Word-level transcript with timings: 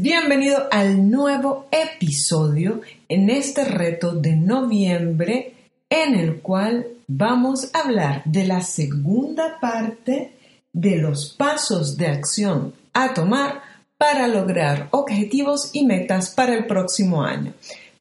bienvenido 0.00 0.68
al 0.70 1.10
nuevo 1.10 1.66
episodio 1.70 2.80
en 3.10 3.28
este 3.28 3.62
reto 3.62 4.12
de 4.12 4.34
noviembre 4.34 5.52
en 5.90 6.14
el 6.14 6.40
cual 6.40 6.86
vamos 7.06 7.74
a 7.74 7.80
hablar 7.80 8.22
de 8.24 8.46
la 8.46 8.62
segunda 8.62 9.60
parte 9.60 10.32
de 10.72 10.96
los 10.96 11.34
pasos 11.34 11.98
de 11.98 12.06
acción 12.06 12.72
a 12.94 13.12
tomar 13.12 13.60
para 13.98 14.28
lograr 14.28 14.88
objetivos 14.92 15.68
y 15.74 15.84
metas 15.84 16.30
para 16.30 16.54
el 16.54 16.64
próximo 16.66 17.22
año. 17.22 17.52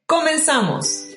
¡Comenzamos! 0.05 1.14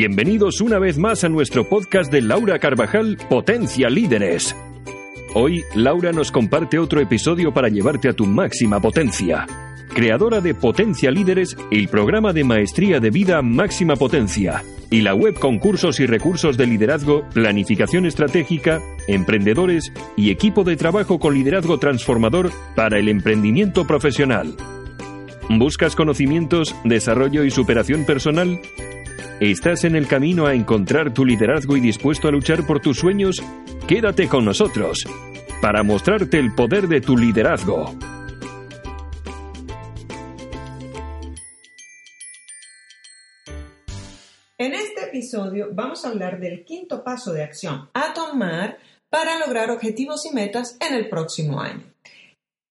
Bienvenidos 0.00 0.62
una 0.62 0.78
vez 0.78 0.96
más 0.96 1.24
a 1.24 1.28
nuestro 1.28 1.68
podcast 1.68 2.10
de 2.10 2.22
Laura 2.22 2.58
Carvajal, 2.58 3.18
Potencia 3.28 3.90
Líderes. 3.90 4.56
Hoy, 5.34 5.62
Laura 5.74 6.10
nos 6.10 6.32
comparte 6.32 6.78
otro 6.78 7.02
episodio 7.02 7.52
para 7.52 7.68
llevarte 7.68 8.08
a 8.08 8.14
tu 8.14 8.24
máxima 8.24 8.80
potencia. 8.80 9.46
Creadora 9.94 10.40
de 10.40 10.54
Potencia 10.54 11.10
Líderes, 11.10 11.54
el 11.70 11.88
programa 11.88 12.32
de 12.32 12.44
maestría 12.44 12.98
de 12.98 13.10
vida 13.10 13.42
Máxima 13.42 13.94
Potencia, 13.94 14.64
y 14.88 15.02
la 15.02 15.14
web 15.14 15.38
con 15.38 15.58
cursos 15.58 16.00
y 16.00 16.06
recursos 16.06 16.56
de 16.56 16.66
liderazgo, 16.66 17.28
planificación 17.34 18.06
estratégica, 18.06 18.80
emprendedores 19.06 19.92
y 20.16 20.30
equipo 20.30 20.64
de 20.64 20.78
trabajo 20.78 21.18
con 21.18 21.34
liderazgo 21.34 21.78
transformador 21.78 22.50
para 22.74 22.98
el 22.98 23.10
emprendimiento 23.10 23.86
profesional. 23.86 24.56
¿Buscas 25.50 25.94
conocimientos, 25.94 26.74
desarrollo 26.84 27.44
y 27.44 27.50
superación 27.50 28.06
personal? 28.06 28.62
¿Estás 29.40 29.84
en 29.84 29.96
el 29.96 30.06
camino 30.06 30.44
a 30.44 30.52
encontrar 30.52 31.14
tu 31.14 31.24
liderazgo 31.24 31.74
y 31.74 31.80
dispuesto 31.80 32.28
a 32.28 32.30
luchar 32.30 32.66
por 32.66 32.78
tus 32.78 32.98
sueños? 32.98 33.42
Quédate 33.88 34.28
con 34.28 34.44
nosotros 34.44 35.06
para 35.62 35.82
mostrarte 35.82 36.38
el 36.38 36.54
poder 36.54 36.88
de 36.88 37.00
tu 37.00 37.16
liderazgo. 37.16 37.94
En 44.58 44.74
este 44.74 45.04
episodio 45.04 45.70
vamos 45.72 46.04
a 46.04 46.10
hablar 46.10 46.38
del 46.38 46.62
quinto 46.66 47.02
paso 47.02 47.32
de 47.32 47.42
acción 47.42 47.88
a 47.94 48.12
tomar 48.12 48.76
para 49.08 49.38
lograr 49.38 49.70
objetivos 49.70 50.26
y 50.26 50.34
metas 50.34 50.76
en 50.86 50.94
el 50.94 51.08
próximo 51.08 51.62
año. 51.62 51.90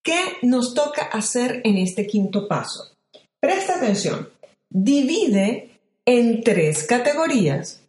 ¿Qué 0.03 0.37
nos 0.43 0.75
toca 0.75 1.01
hacer 1.01 1.61
en 1.63 1.79
este 1.79 2.05
quinto 2.05 2.47
paso? 2.47 2.95
Presta 3.39 3.77
atención. 3.77 4.29
Divide 4.69 5.68
en 6.09 6.43
tres 6.43 6.85
categorías 6.85 7.81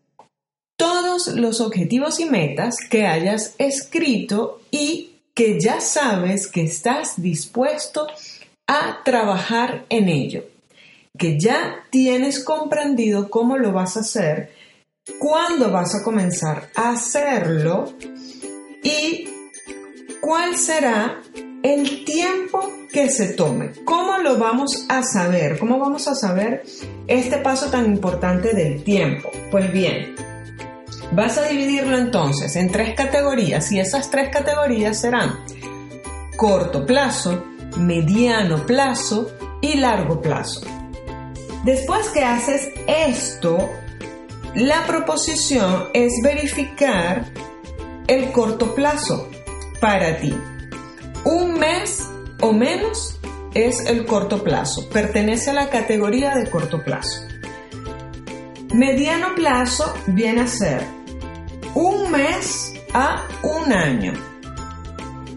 todos 0.77 1.29
los 1.29 1.63
objetivos 1.63 2.21
y 2.21 2.27
metas 2.27 2.77
que 2.91 3.07
hayas 3.07 3.55
escrito 3.57 4.61
y 4.71 5.13
que 5.33 5.59
ya 5.59 5.81
sabes 5.81 6.47
que 6.47 6.63
estás 6.63 7.23
dispuesto 7.23 8.07
a 8.69 9.03
trabajar 9.05 9.87
en 9.89 10.11
ello, 10.11 10.45
que 11.17 11.39
ya 11.39 11.87
tienes 11.89 12.45
comprendido 12.45 13.31
cómo 13.31 13.57
lo 13.57 13.73
vas 13.73 13.97
a 13.97 14.01
hacer, 14.01 14.53
cuándo 15.19 15.71
vas 15.71 15.95
a 15.95 16.05
comenzar 16.05 16.69
a 16.75 16.91
hacerlo 16.91 17.95
y 18.83 19.29
cuál 20.21 20.57
será 20.59 21.23
el 21.63 22.05
tiempo 22.05 22.71
que 22.93 23.09
se 23.09 23.33
tome. 23.33 23.73
¿Cómo 23.87 24.10
lo 24.23 24.39
vamos 24.39 24.87
a 24.89 25.03
saber? 25.03 25.59
¿Cómo 25.59 25.79
vamos 25.79 26.09
a 26.09 26.15
saber 26.15 26.63
este 27.07 27.39
paso 27.39 27.71
tan 27.71 27.87
importante 27.87 28.55
del 28.55 28.83
tiempo? 28.83 29.31
Pues 29.51 29.73
bien, 29.73 30.15
vas 31.13 31.39
a 31.39 31.47
dividirlo 31.47 31.99
entonces 31.99 32.55
en 32.57 32.71
tres 32.71 32.95
categorías 32.95 33.71
y 33.73 33.81
esas 33.81 34.11
tres 34.11 34.31
categorías 34.31 35.01
serán 35.01 35.39
corto 36.37 36.87
plazo, 36.87 37.45
mediano 37.77 38.65
plazo 38.67 39.31
y 39.61 39.77
largo 39.77 40.21
plazo. 40.21 40.63
Después 41.65 42.09
que 42.09 42.25
haces 42.25 42.71
esto, 42.87 43.69
la 44.55 44.87
proposición 44.87 45.89
es 45.93 46.13
verificar 46.23 47.27
el 48.07 48.33
corto 48.33 48.75
plazo 48.75 49.29
para 49.81 50.17
ti. 50.19 50.35
Un 51.25 51.59
mes 51.59 52.09
o 52.41 52.53
menos 52.53 53.20
es 53.55 53.87
el 53.87 54.07
corto 54.07 54.43
plazo, 54.43 54.89
pertenece 54.89 55.51
a 55.51 55.55
la 55.55 55.71
categoría 55.71 56.35
de 56.35 56.49
corto 56.49 56.83
plazo. 56.83 57.23
Mediano 58.73 59.35
plazo 59.35 59.93
viene 60.07 60.43
a 60.43 60.47
ser 60.47 60.83
un 61.75 62.11
mes 62.13 62.75
a 62.93 63.27
un 63.43 63.73
año 63.73 64.13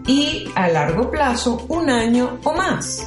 y 0.06 0.48
a 0.54 0.68
largo 0.68 1.10
plazo 1.10 1.66
un 1.68 1.90
año 1.90 2.38
o 2.44 2.52
más. 2.52 3.06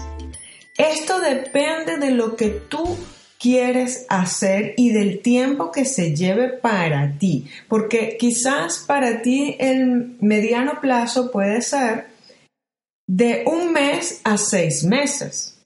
Esto 0.77 1.19
depende 1.19 1.97
de 1.97 2.11
lo 2.11 2.35
que 2.35 2.49
tú 2.49 2.97
quieres 3.39 4.05
hacer 4.09 4.73
y 4.77 4.91
del 4.91 5.21
tiempo 5.21 5.71
que 5.71 5.85
se 5.85 6.15
lleve 6.15 6.49
para 6.49 7.17
ti, 7.17 7.47
porque 7.67 8.17
quizás 8.19 8.83
para 8.85 9.21
ti 9.21 9.55
el 9.59 10.17
mediano 10.19 10.81
plazo 10.81 11.31
puede 11.31 11.61
ser 11.61 12.16
de 13.07 13.43
un 13.47 13.71
mes 13.71 14.21
a 14.23 14.37
seis 14.37 14.83
meses. 14.83 15.57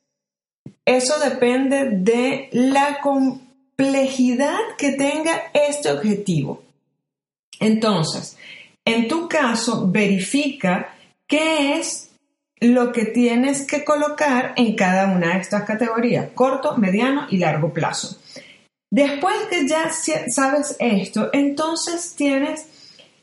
Eso 0.86 1.20
depende 1.20 1.90
de 1.92 2.50
la 2.52 3.02
complejidad 3.02 4.60
que 4.78 4.92
tenga 4.92 5.52
este 5.54 5.92
objetivo. 5.92 6.64
Entonces, 7.60 8.38
en 8.86 9.08
tu 9.08 9.28
caso, 9.28 9.90
verifica 9.92 10.96
qué 11.28 11.78
es 11.78 12.12
lo 12.60 12.92
que 12.92 13.06
tienes 13.06 13.66
que 13.66 13.84
colocar 13.84 14.54
en 14.56 14.76
cada 14.76 15.12
una 15.12 15.34
de 15.34 15.42
estas 15.42 15.64
categorías, 15.64 16.30
corto, 16.34 16.78
mediano 16.78 17.28
y 17.30 17.38
largo 17.38 17.74
plazo. 17.74 18.18
Después 18.92 19.36
que 19.50 19.68
ya 19.68 19.90
sabes 20.28 20.76
esto, 20.80 21.30
entonces 21.34 22.14
tienes 22.16 22.68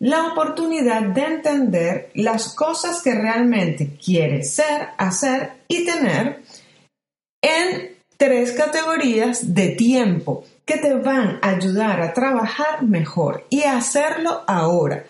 la 0.01 0.27
oportunidad 0.27 1.03
de 1.03 1.23
entender 1.23 2.11
las 2.15 2.55
cosas 2.55 3.03
que 3.03 3.15
realmente 3.15 3.97
quieres 4.03 4.53
ser, 4.53 4.89
hacer 4.97 5.53
y 5.67 5.85
tener 5.85 6.43
en 7.43 7.97
tres 8.17 8.53
categorías 8.53 9.55
de 9.55 9.71
tiempo 9.71 10.45
que 10.65 10.77
te 10.77 10.95
van 10.95 11.39
a 11.43 11.51
ayudar 11.51 12.01
a 12.01 12.13
trabajar 12.13 12.83
mejor 12.83 13.47
y 13.51 13.63
hacerlo 13.63 14.43
ahora. 14.47 15.05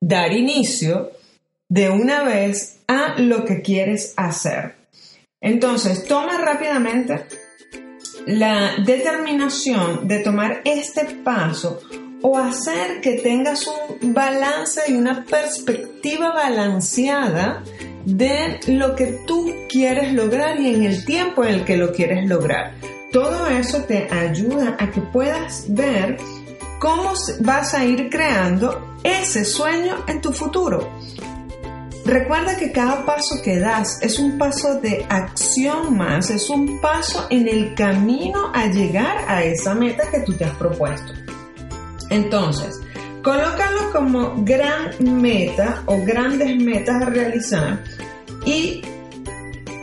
Dar 0.00 0.32
inicio 0.32 1.12
de 1.68 1.90
una 1.90 2.22
vez 2.24 2.80
a 2.86 3.18
lo 3.18 3.44
que 3.44 3.62
quieres 3.62 4.14
hacer. 4.16 4.74
Entonces, 5.40 6.04
toma 6.04 6.38
rápidamente 6.38 7.26
la 8.26 8.74
determinación 8.84 10.08
de 10.08 10.18
tomar 10.20 10.62
este 10.64 11.04
paso 11.04 11.80
o 12.28 12.36
hacer 12.38 13.00
que 13.00 13.12
tengas 13.12 13.68
un 13.68 14.12
balance 14.12 14.80
y 14.88 14.94
una 14.94 15.24
perspectiva 15.24 16.32
balanceada 16.32 17.62
de 18.04 18.58
lo 18.66 18.96
que 18.96 19.20
tú 19.28 19.54
quieres 19.68 20.12
lograr 20.12 20.58
y 20.58 20.74
en 20.74 20.82
el 20.82 21.04
tiempo 21.04 21.44
en 21.44 21.54
el 21.54 21.64
que 21.64 21.76
lo 21.76 21.92
quieres 21.92 22.28
lograr. 22.28 22.74
Todo 23.12 23.46
eso 23.46 23.84
te 23.84 24.08
ayuda 24.12 24.76
a 24.76 24.90
que 24.90 25.02
puedas 25.02 25.66
ver 25.68 26.16
cómo 26.80 27.12
vas 27.42 27.74
a 27.74 27.84
ir 27.84 28.10
creando 28.10 28.96
ese 29.04 29.44
sueño 29.44 30.04
en 30.08 30.20
tu 30.20 30.32
futuro. 30.32 30.90
Recuerda 32.04 32.56
que 32.56 32.72
cada 32.72 33.06
paso 33.06 33.40
que 33.40 33.60
das 33.60 34.02
es 34.02 34.18
un 34.18 34.36
paso 34.36 34.80
de 34.80 35.06
acción 35.08 35.96
más, 35.96 36.30
es 36.30 36.50
un 36.50 36.80
paso 36.80 37.28
en 37.30 37.46
el 37.46 37.76
camino 37.76 38.50
a 38.52 38.66
llegar 38.66 39.16
a 39.28 39.44
esa 39.44 39.76
meta 39.76 40.10
que 40.10 40.18
tú 40.20 40.32
te 40.32 40.44
has 40.44 40.56
propuesto. 40.56 41.25
Entonces, 42.16 42.80
colócalo 43.22 43.92
como 43.92 44.34
gran 44.38 45.20
meta 45.20 45.82
o 45.84 46.02
grandes 46.02 46.56
metas 46.56 47.02
a 47.02 47.10
realizar 47.10 47.84
y 48.46 48.80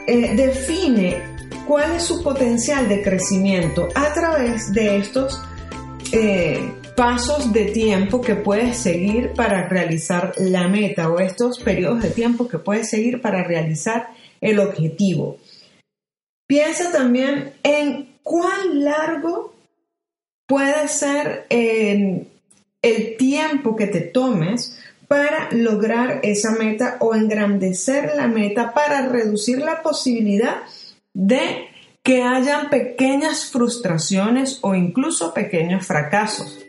eh, 0.08 0.36
define 0.36 1.22
cuál 1.68 1.92
es 1.92 2.04
su 2.04 2.24
potencial 2.24 2.90
de 2.90 3.04
crecimiento 3.04 3.88
a 3.94 4.12
través 4.14 4.74
de 4.74 4.98
estos 4.98 5.40
eh, 6.12 6.74
pasos 6.98 7.54
de 7.54 7.66
tiempo 7.66 8.20
que 8.20 8.36
puedes 8.36 8.78
seguir 8.78 9.34
para 9.34 9.68
realizar 9.68 10.34
la 10.38 10.68
meta 10.68 11.10
o 11.10 11.20
estos 11.20 11.60
periodos 11.60 12.02
de 12.02 12.10
tiempo 12.10 12.48
que 12.48 12.58
puedes 12.58 12.90
seguir 12.90 13.22
para 13.22 13.44
realizar 13.44 14.10
el 14.42 14.60
objetivo. 14.60 15.38
Piensa 16.48 16.92
también 16.92 17.54
en 17.62 18.18
cuán 18.24 18.84
largo 18.84 19.53
puede 20.48 20.88
ser 20.88 21.46
el 21.50 23.18
tiempo 23.18 23.76
que 23.76 23.88
te 23.88 24.02
tomes 24.02 24.80
para 25.08 25.50
lograr 25.52 26.22
esa 26.24 26.52
meta 26.52 26.98
o 27.00 27.14
engrandecer 27.14 28.14
la 28.16 28.28
meta 28.28 28.74
para 28.74 29.08
reducir 29.08 29.60
la 29.60 29.82
posibilidad 29.82 30.64
de 31.14 31.68
que 32.04 32.24
hayan 32.24 32.70
pequeñas 32.70 33.46
frustraciones 33.46 34.60
o 34.62 34.76
incluso 34.76 35.34
pequeños 35.34 35.86
fracasos. 35.86 36.60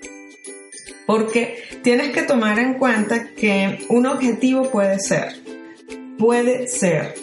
Porque 1.06 1.58
tienes 1.82 2.10
que 2.10 2.22
tomar 2.22 2.58
en 2.58 2.74
cuenta 2.74 3.30
que 3.34 3.84
un 3.88 4.06
objetivo 4.06 4.70
puede 4.70 5.00
ser, 5.00 5.34
puede 6.18 6.68
ser 6.68 7.14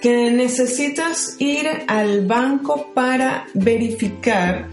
que 0.00 0.30
necesitas 0.30 1.36
ir 1.38 1.68
al 1.86 2.26
banco 2.26 2.92
para 2.94 3.46
verificar 3.54 4.68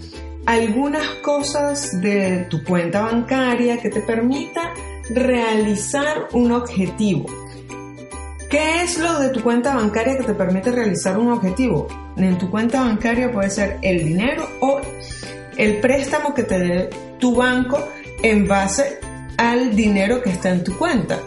algunas 0.48 1.06
cosas 1.22 2.02
de 2.02 2.48
tu 2.50 2.64
cuenta 2.64 3.02
bancaria 3.02 3.78
que 3.80 3.90
te 3.90 4.00
permita 4.00 4.74
realizar 5.10 6.30
un 6.32 6.54
objetivo. 6.54 7.26
¿Qué 8.50 8.82
es 8.82 8.98
lo 8.98 9.20
de 9.20 9.30
tu 9.30 9.44
cuenta 9.44 9.76
bancaria 9.76 10.18
que 10.18 10.24
te 10.24 10.34
permite 10.34 10.72
realizar 10.72 11.18
un 11.18 11.34
objetivo? 11.34 11.88
En 12.16 12.38
tu 12.38 12.50
cuenta 12.50 12.80
bancaria 12.80 13.30
puede 13.30 13.50
ser 13.50 13.78
el 13.82 14.06
dinero 14.06 14.48
o 14.62 14.80
el 15.58 15.82
préstamo 15.82 16.34
que 16.34 16.44
te 16.44 16.58
dé 16.58 16.90
tu 17.20 17.36
banco 17.36 17.86
en 18.24 18.48
base 18.48 19.00
al 19.36 19.76
dinero 19.76 20.22
que 20.22 20.30
está 20.30 20.50
en 20.50 20.64
tu 20.64 20.78
cuenta. 20.78 21.20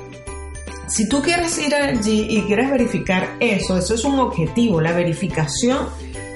Si 0.89 1.11
tú 1.11 1.21
quieres 1.21 1.59
ir 1.59 1.75
allí 1.75 2.27
y 2.31 2.43
quieres 2.47 2.71
verificar 2.71 3.37
eso, 3.39 3.77
eso 3.77 3.95
es 3.95 4.05
un 4.05 4.19
objetivo, 4.19 4.81
la 4.81 4.93
verificación 4.93 5.91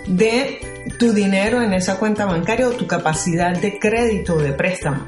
de 0.06 0.74
tu 0.98 1.12
dinero 1.12 1.62
en 1.62 1.72
esa 1.72 1.98
cuenta 1.98 2.25
bancaria 2.25 2.69
o 2.69 2.72
tu 2.72 2.86
capacidad 2.86 3.56
de 3.56 3.78
crédito 3.78 4.34
o 4.34 4.42
de 4.42 4.52
préstamo. 4.52 5.06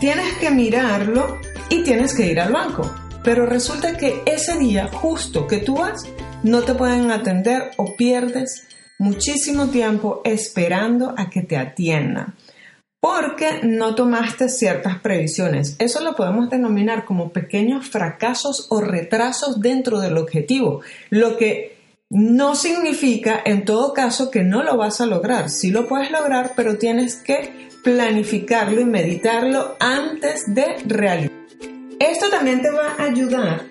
Tienes 0.00 0.34
que 0.34 0.50
mirarlo 0.50 1.38
y 1.68 1.82
tienes 1.82 2.14
que 2.14 2.26
ir 2.26 2.40
al 2.40 2.52
banco. 2.52 2.90
Pero 3.24 3.46
resulta 3.46 3.96
que 3.96 4.22
ese 4.26 4.58
día 4.58 4.88
justo 4.88 5.46
que 5.46 5.58
tú 5.58 5.78
vas, 5.78 6.04
no 6.42 6.62
te 6.62 6.74
pueden 6.74 7.10
atender 7.10 7.70
o 7.76 7.96
pierdes 7.96 8.68
muchísimo 8.98 9.68
tiempo 9.68 10.20
esperando 10.24 11.14
a 11.16 11.28
que 11.28 11.42
te 11.42 11.56
atiendan 11.56 12.34
porque 13.06 13.60
no 13.62 13.94
tomaste 13.94 14.48
ciertas 14.48 14.98
previsiones. 14.98 15.76
Eso 15.78 16.00
lo 16.00 16.16
podemos 16.16 16.50
denominar 16.50 17.04
como 17.04 17.30
pequeños 17.30 17.86
fracasos 17.86 18.66
o 18.70 18.80
retrasos 18.80 19.60
dentro 19.60 20.00
del 20.00 20.18
objetivo, 20.18 20.80
lo 21.10 21.36
que 21.36 21.75
no 22.10 22.54
significa 22.54 23.42
en 23.44 23.64
todo 23.64 23.92
caso 23.92 24.30
que 24.30 24.42
no 24.42 24.62
lo 24.62 24.76
vas 24.76 25.00
a 25.00 25.06
lograr. 25.06 25.50
Sí 25.50 25.70
lo 25.70 25.86
puedes 25.88 26.10
lograr, 26.10 26.52
pero 26.54 26.78
tienes 26.78 27.16
que 27.16 27.68
planificarlo 27.82 28.80
y 28.80 28.84
meditarlo 28.84 29.76
antes 29.80 30.44
de 30.46 30.76
realizar. 30.86 31.36
Esto 31.98 32.28
también 32.30 32.62
te 32.62 32.70
va 32.70 32.94
a 32.98 33.04
ayudar 33.04 33.62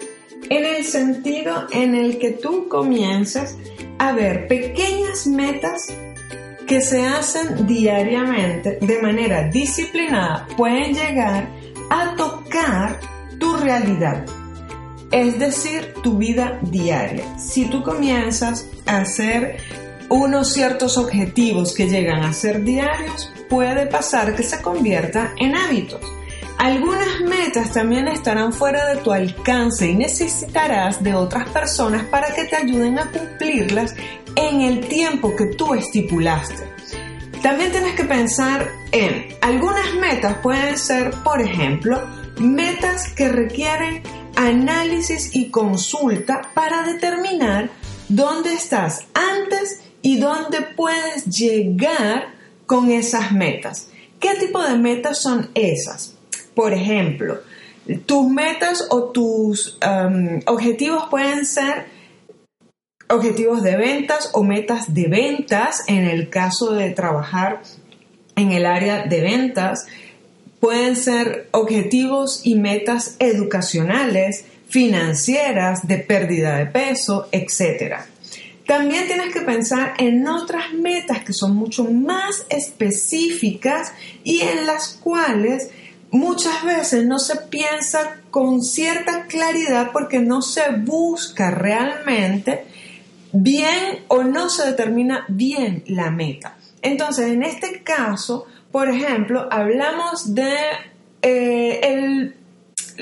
en 0.49 0.65
el 0.65 0.83
sentido 0.83 1.67
en 1.71 1.95
el 1.95 2.17
que 2.17 2.31
tú 2.31 2.67
comienzas 2.67 3.57
a 3.99 4.13
ver 4.13 4.47
pequeñas 4.47 5.27
metas 5.27 5.93
que 6.67 6.81
se 6.81 7.05
hacen 7.05 7.67
diariamente 7.67 8.79
de 8.81 9.01
manera 9.01 9.49
disciplinada 9.49 10.47
pueden 10.57 10.93
llegar 10.93 11.47
a 11.89 12.15
tocar 12.15 12.99
tu 13.39 13.55
realidad, 13.57 14.25
es 15.15 15.39
decir, 15.39 15.93
tu 16.03 16.17
vida 16.17 16.59
diaria. 16.61 17.23
Si 17.39 17.69
tú 17.69 17.83
comienzas 17.83 18.67
a 18.85 18.97
hacer 18.97 19.55
unos 20.09 20.51
ciertos 20.51 20.97
objetivos 20.97 21.73
que 21.73 21.87
llegan 21.87 22.21
a 22.23 22.33
ser 22.33 22.65
diarios, 22.65 23.31
puede 23.49 23.85
pasar 23.85 24.35
que 24.35 24.43
se 24.43 24.61
convierta 24.61 25.31
en 25.39 25.55
hábitos. 25.55 26.01
Algunas 26.57 27.21
metas 27.21 27.71
también 27.71 28.09
estarán 28.09 28.51
fuera 28.51 28.87
de 28.87 28.97
tu 28.97 29.13
alcance 29.13 29.87
y 29.87 29.95
necesitarás 29.95 31.01
de 31.01 31.15
otras 31.15 31.47
personas 31.47 32.03
para 32.03 32.33
que 32.33 32.43
te 32.43 32.57
ayuden 32.57 32.99
a 32.99 33.09
cumplirlas 33.09 33.95
en 34.35 34.61
el 34.61 34.85
tiempo 34.85 35.33
que 35.33 35.45
tú 35.45 35.75
estipulaste. 35.75 36.61
También 37.41 37.71
tienes 37.71 37.95
que 37.95 38.03
pensar 38.03 38.69
en 38.91 39.27
algunas 39.41 39.93
metas 39.95 40.39
pueden 40.39 40.77
ser, 40.77 41.11
por 41.23 41.41
ejemplo, 41.41 42.03
metas 42.37 43.13
que 43.13 43.29
requieren 43.29 44.03
análisis 44.35 45.35
y 45.35 45.49
consulta 45.49 46.51
para 46.53 46.83
determinar 46.83 47.69
dónde 48.09 48.53
estás 48.53 49.05
antes 49.13 49.81
y 50.01 50.17
dónde 50.17 50.61
puedes 50.61 51.25
llegar 51.25 52.35
con 52.65 52.91
esas 52.91 53.31
metas. 53.31 53.89
¿Qué 54.19 54.35
tipo 54.35 54.61
de 54.61 54.77
metas 54.77 55.21
son 55.21 55.49
esas? 55.53 56.15
Por 56.53 56.73
ejemplo, 56.73 57.39
tus 58.05 58.29
metas 58.29 58.87
o 58.89 59.05
tus 59.05 59.77
um, 59.85 60.39
objetivos 60.45 61.05
pueden 61.09 61.45
ser 61.45 61.85
objetivos 63.09 63.61
de 63.61 63.77
ventas 63.77 64.31
o 64.33 64.43
metas 64.43 64.93
de 64.93 65.07
ventas 65.07 65.83
en 65.87 66.05
el 66.05 66.29
caso 66.29 66.73
de 66.73 66.89
trabajar 66.91 67.61
en 68.35 68.51
el 68.51 68.65
área 68.65 69.05
de 69.05 69.21
ventas. 69.21 69.85
Pueden 70.65 70.95
ser 70.95 71.47
objetivos 71.51 72.41
y 72.43 72.55
metas 72.55 73.17
educacionales, 73.19 74.45
financieras, 74.67 75.87
de 75.87 75.99
pérdida 75.99 76.57
de 76.57 76.65
peso, 76.65 77.27
etc. 77.31 77.97
También 78.65 79.05
tienes 79.05 79.31
que 79.31 79.41
pensar 79.41 79.93
en 79.99 80.27
otras 80.27 80.73
metas 80.73 81.23
que 81.23 81.33
son 81.33 81.55
mucho 81.55 81.83
más 81.83 82.47
específicas 82.49 83.93
y 84.23 84.41
en 84.41 84.65
las 84.65 84.99
cuales 85.03 85.69
muchas 86.09 86.63
veces 86.63 87.05
no 87.05 87.19
se 87.19 87.35
piensa 87.35 88.21
con 88.31 88.63
cierta 88.63 89.27
claridad 89.27 89.91
porque 89.93 90.17
no 90.17 90.41
se 90.41 90.71
busca 90.71 91.51
realmente 91.51 92.65
bien 93.33 93.99
o 94.07 94.23
no 94.23 94.49
se 94.49 94.65
determina 94.65 95.25
bien 95.27 95.83
la 95.85 96.09
meta. 96.09 96.57
Entonces, 96.81 97.31
en 97.31 97.43
este 97.43 97.83
caso, 97.83 98.47
por 98.75 98.89
ejemplo, 98.89 99.47
hablamos 99.51 100.35
de 100.35 100.53
eh, 101.21 101.79
el 101.81 102.35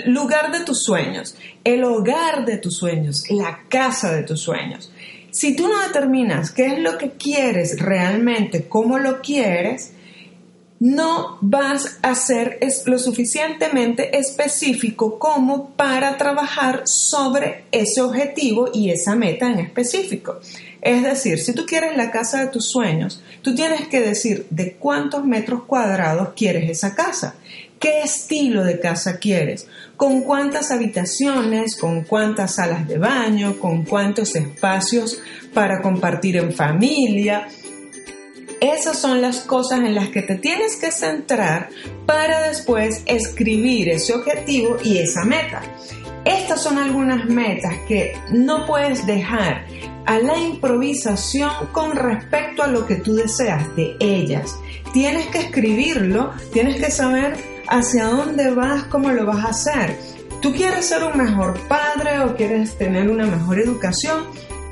lugar 0.06 0.52
de 0.52 0.60
tus 0.60 0.84
sueños, 0.84 1.36
el 1.64 1.84
hogar 1.84 2.46
de 2.46 2.58
tus 2.60 2.78
sueños, 2.78 3.24
la 3.32 3.62
casa 3.70 4.14
de 4.14 4.22
tus 4.22 4.40
sueños. 4.40 4.94
Si 5.32 5.56
tú 5.56 5.68
no 5.68 5.82
determinas 5.82 6.52
qué 6.52 6.68
es 6.68 6.78
lo 6.78 7.00
que 7.00 7.14
quieres 7.14 7.80
realmente, 7.80 8.68
cómo 8.70 9.00
lo 9.00 9.20
quieres, 9.20 9.94
no 10.80 11.40
vas 11.42 11.98
a 12.04 12.14
ser 12.14 12.60
lo 12.86 13.00
suficientemente 13.00 14.16
específico 14.16 15.18
como 15.18 15.72
para 15.72 16.20
trabajar 16.20 16.84
sobre 16.86 17.64
ese 17.72 18.00
objetivo 18.00 18.70
y 18.72 18.92
esa 18.92 19.16
meta 19.16 19.48
en 19.48 19.58
específico. 19.58 20.40
Es 20.84 21.02
decir, 21.02 21.40
si 21.40 21.54
tú 21.54 21.66
quieres 21.66 21.96
la 21.96 22.12
casa 22.12 22.42
de 22.42 22.48
tus 22.48 22.70
sueños, 22.70 23.24
tú 23.42 23.56
tienes 23.56 23.88
que 23.88 24.02
decir 24.02 24.48
de 24.50 24.74
cuántos 24.74 25.24
metros 25.24 25.64
cuadrados 25.64 26.34
quieres 26.36 26.70
esa 26.70 26.94
casa, 26.94 27.36
qué 27.80 28.02
estilo 28.02 28.66
de 28.66 28.82
casa 28.82 29.18
quieres, 29.18 29.66
con 29.96 30.24
cuántas 30.24 30.72
habitaciones, 30.72 31.78
con 31.78 32.04
cuántas 32.04 32.56
salas 32.56 32.86
de 32.86 32.98
baño, 32.98 33.60
con 33.60 33.86
cuántos 33.86 34.36
espacios 34.36 35.22
para 35.54 35.82
compartir 35.82 36.36
en 36.36 36.52
familia, 36.52 37.48
esas 38.60 39.00
son 39.00 39.22
las 39.22 39.40
cosas 39.40 39.80
en 39.80 39.96
las 39.96 40.10
que 40.10 40.22
te 40.22 40.36
tienes 40.36 40.76
que 40.76 40.92
centrar 40.92 41.70
para 42.06 42.48
después 42.48 43.04
escribir 43.06 43.88
ese 43.88 44.14
objetivo 44.14 44.78
y 44.84 44.98
esa 44.98 45.24
meta. 45.24 45.62
Estas 46.26 46.62
son 46.62 46.78
algunas 46.78 47.26
metas 47.26 47.74
que 47.88 48.18
no 48.32 48.66
puedes 48.66 49.06
dejar 49.06 49.66
a 50.06 50.20
la 50.20 50.38
improvisación 50.38 51.52
con 51.72 51.96
respecto 51.96 52.64
a 52.64 52.68
lo 52.68 52.86
que 52.86 52.96
tú 52.98 53.16
deseas 53.16 53.76
de 53.76 53.96
ellas. 54.00 54.58
Tienes 54.92 55.28
que 55.28 55.40
escribirlo, 55.40 56.32
tienes 56.52 56.78
que 56.78 56.92
saber 56.92 57.38
hacia 57.68 58.06
dónde 58.06 58.52
vas, 58.52 58.84
cómo 58.86 59.10
lo 59.12 59.26
vas 59.26 59.46
a 59.46 59.50
hacer. 59.50 59.98
¿Tú 60.42 60.54
quieres 60.54 60.86
ser 60.86 61.04
un 61.04 61.18
mejor 61.18 61.58
padre 61.68 62.20
o 62.20 62.36
quieres 62.36 62.78
tener 62.78 63.10
una 63.10 63.26
mejor 63.26 63.60
educación? 63.60 64.26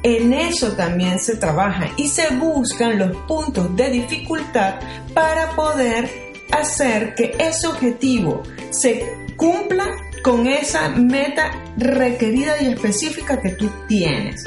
En 0.04 0.34
eso 0.34 0.74
también 0.74 1.20
se 1.20 1.36
trabaja 1.38 1.90
y 1.96 2.08
se 2.08 2.36
buscan 2.36 2.98
los 2.98 3.16
puntos 3.28 3.76
de 3.76 3.90
dificultad 3.90 4.76
para 5.14 5.52
poder 5.52 6.10
hacer 6.52 7.16
que 7.16 7.36
ese 7.40 7.68
objetivo 7.68 8.44
se 8.72 9.06
cumpla 9.38 9.86
con 10.24 10.48
esa 10.48 10.90
meta 10.90 11.52
requerida 11.78 12.62
y 12.62 12.68
específica 12.68 13.42
que 13.42 13.52
tú 13.52 13.70
tienes. 13.88 14.44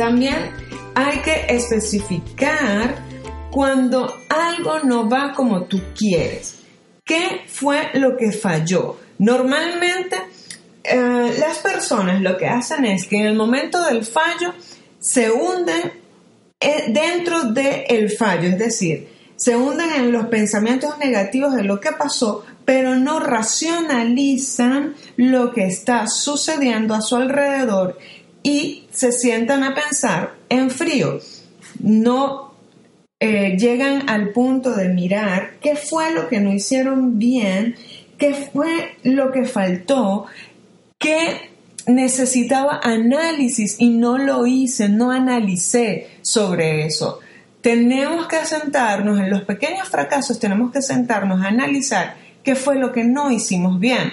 También 0.00 0.50
hay 0.94 1.18
que 1.18 1.44
especificar 1.54 2.94
cuando 3.50 4.10
algo 4.30 4.78
no 4.78 5.06
va 5.06 5.34
como 5.34 5.64
tú 5.64 5.78
quieres. 5.94 6.54
¿Qué 7.04 7.42
fue 7.46 7.90
lo 7.92 8.16
que 8.16 8.32
falló? 8.32 8.96
Normalmente 9.18 10.16
eh, 10.82 11.34
las 11.38 11.58
personas 11.58 12.22
lo 12.22 12.38
que 12.38 12.46
hacen 12.46 12.86
es 12.86 13.06
que 13.06 13.16
en 13.16 13.26
el 13.26 13.36
momento 13.36 13.84
del 13.84 14.06
fallo 14.06 14.54
se 14.98 15.30
hunden 15.30 15.92
eh, 16.58 16.84
dentro 16.88 17.52
del 17.52 18.08
fallo, 18.10 18.48
es 18.48 18.58
decir, 18.58 19.06
se 19.36 19.54
hunden 19.54 19.90
en 19.96 20.12
los 20.12 20.28
pensamientos 20.28 20.96
negativos 20.96 21.54
de 21.54 21.64
lo 21.64 21.78
que 21.78 21.92
pasó, 21.92 22.46
pero 22.64 22.94
no 22.94 23.20
racionalizan 23.20 24.94
lo 25.16 25.52
que 25.52 25.66
está 25.66 26.06
sucediendo 26.06 26.94
a 26.94 27.02
su 27.02 27.16
alrededor 27.16 27.98
y 28.42 28.86
se 28.90 29.12
sientan 29.12 29.64
a 29.64 29.74
pensar 29.74 30.34
en 30.48 30.70
frío. 30.70 31.20
no 31.80 32.50
eh, 33.22 33.56
llegan 33.58 34.08
al 34.08 34.30
punto 34.30 34.74
de 34.74 34.88
mirar 34.88 35.58
qué 35.60 35.76
fue 35.76 36.10
lo 36.12 36.28
que 36.28 36.40
no 36.40 36.52
hicieron 36.52 37.18
bien, 37.18 37.76
qué 38.16 38.32
fue 38.32 38.96
lo 39.02 39.30
que 39.30 39.44
faltó, 39.44 40.26
qué 40.98 41.50
necesitaba 41.86 42.80
análisis 42.82 43.76
y 43.78 43.90
no 43.90 44.16
lo 44.16 44.46
hice, 44.46 44.88
no 44.88 45.10
analicé 45.10 46.08
sobre 46.22 46.86
eso. 46.86 47.20
Tenemos 47.60 48.26
que 48.26 48.44
sentarnos 48.46 49.20
en 49.20 49.28
los 49.28 49.42
pequeños 49.42 49.88
fracasos, 49.88 50.38
tenemos 50.38 50.72
que 50.72 50.80
sentarnos 50.80 51.42
a 51.42 51.48
analizar 51.48 52.16
qué 52.42 52.54
fue 52.54 52.76
lo 52.76 52.90
que 52.92 53.04
no 53.04 53.30
hicimos 53.30 53.78
bien. 53.78 54.12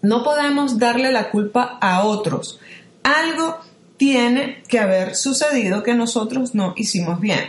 No 0.00 0.24
podemos 0.24 0.78
darle 0.78 1.12
la 1.12 1.30
culpa 1.30 1.78
a 1.80 2.04
otros. 2.04 2.58
Algo 3.02 3.58
tiene 3.96 4.62
que 4.68 4.78
haber 4.78 5.14
sucedido 5.14 5.82
que 5.82 5.94
nosotros 5.94 6.54
no 6.54 6.74
hicimos 6.76 7.20
bien. 7.20 7.40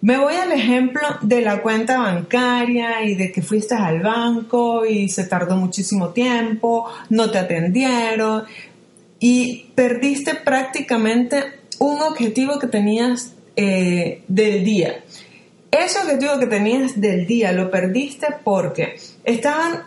Me 0.00 0.16
voy 0.16 0.34
al 0.34 0.52
ejemplo 0.52 1.02
de 1.22 1.40
la 1.40 1.60
cuenta 1.60 1.98
bancaria 1.98 3.02
y 3.02 3.16
de 3.16 3.32
que 3.32 3.42
fuiste 3.42 3.74
al 3.74 4.00
banco 4.00 4.86
y 4.86 5.08
se 5.08 5.24
tardó 5.24 5.56
muchísimo 5.56 6.10
tiempo, 6.10 6.88
no 7.10 7.30
te 7.32 7.38
atendieron 7.38 8.44
y 9.18 9.70
perdiste 9.74 10.36
prácticamente 10.36 11.42
un 11.80 12.00
objetivo 12.02 12.60
que 12.60 12.68
tenías 12.68 13.32
eh, 13.56 14.22
del 14.28 14.64
día. 14.64 15.02
Ese 15.72 15.98
objetivo 15.98 16.38
que 16.38 16.46
tenías 16.46 17.00
del 17.00 17.26
día 17.26 17.52
lo 17.52 17.70
perdiste 17.70 18.28
porque 18.44 19.00
estaban 19.24 19.82